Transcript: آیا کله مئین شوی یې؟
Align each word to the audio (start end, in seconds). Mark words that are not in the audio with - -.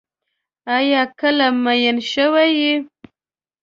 آیا 0.77 1.01
کله 1.19 1.47
مئین 1.63 1.97
شوی 2.11 2.49
یې؟ 2.61 2.73